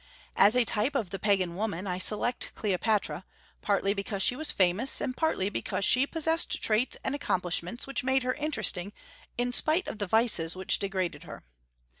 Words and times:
As 0.35 0.55
a 0.55 0.65
type 0.65 0.95
of 0.95 1.11
the 1.11 1.19
Pagan 1.19 1.55
woman 1.55 1.85
I 1.85 1.99
select 1.99 2.53
Cleopatra, 2.55 3.23
partly 3.61 3.93
because 3.93 4.23
she 4.23 4.35
was 4.35 4.49
famous, 4.49 4.99
and 4.99 5.15
partly 5.15 5.47
because 5.47 5.85
she 5.85 6.07
possessed 6.07 6.59
traits 6.63 6.97
and 7.03 7.13
accomplishments 7.13 7.85
which 7.85 8.03
made 8.03 8.23
her 8.23 8.33
interesting 8.33 8.93
in 9.37 9.53
spite 9.53 9.87
of 9.87 9.99
the 9.99 10.07
vices 10.07 10.55
which 10.55 10.79
degraded 10.79 11.25
her. 11.25 11.43